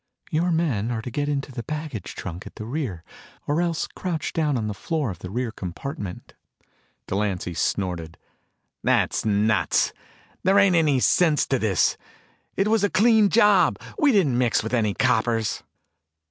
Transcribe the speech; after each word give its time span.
Your 0.31 0.49
men 0.51 0.89
are 0.89 1.03
to 1.03 1.11
get 1.11 1.29
into 1.29 1.51
the 1.51 1.61
baggage 1.61 2.15
trunk 2.15 2.47
at 2.47 2.55
the 2.55 2.65
rear 2.65 3.03
or 3.45 3.61
else 3.61 3.85
crouch 3.85 4.33
down 4.33 4.57
on 4.57 4.65
the 4.67 4.73
floor 4.73 5.11
of 5.11 5.19
the 5.19 5.29
rear 5.29 5.51
compartment." 5.51 6.33
Delancy 7.05 7.53
snorted. 7.53 8.17
"That's 8.83 9.25
nuts. 9.25 9.93
There 10.41 10.57
ain't 10.57 10.75
any 10.75 11.01
sense 11.01 11.45
to 11.49 11.59
this. 11.59 11.97
It 12.57 12.67
was 12.67 12.83
a 12.83 12.89
clean 12.89 13.29
job. 13.29 13.77
We 13.99 14.11
didn't 14.11 14.39
mix 14.39 14.63
with 14.63 14.73
any 14.73 14.95
coppers." 14.95 15.61